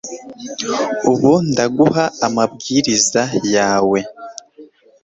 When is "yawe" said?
3.53-3.99